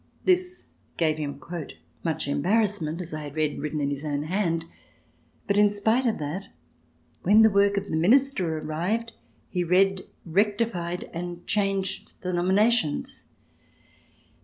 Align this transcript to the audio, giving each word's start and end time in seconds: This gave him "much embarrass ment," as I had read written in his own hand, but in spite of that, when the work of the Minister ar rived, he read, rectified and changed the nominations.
This 0.25 0.65
gave 0.97 1.19
him 1.19 1.39
"much 2.03 2.27
embarrass 2.27 2.81
ment," 2.81 3.01
as 3.01 3.13
I 3.13 3.21
had 3.21 3.35
read 3.35 3.59
written 3.59 3.79
in 3.79 3.91
his 3.91 4.03
own 4.03 4.23
hand, 4.23 4.65
but 5.45 5.57
in 5.57 5.71
spite 5.71 6.07
of 6.07 6.17
that, 6.17 6.49
when 7.21 7.43
the 7.43 7.51
work 7.51 7.77
of 7.77 7.91
the 7.91 7.95
Minister 7.97 8.57
ar 8.57 8.65
rived, 8.65 9.13
he 9.47 9.63
read, 9.63 10.05
rectified 10.25 11.07
and 11.13 11.45
changed 11.45 12.13
the 12.21 12.33
nominations. 12.33 13.25